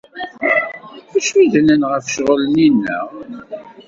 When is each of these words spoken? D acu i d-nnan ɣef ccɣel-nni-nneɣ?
D 1.11 1.13
acu 1.17 1.33
i 1.37 1.45
d-nnan 1.53 1.83
ɣef 1.91 2.05
ccɣel-nni-nneɣ? 2.11 3.07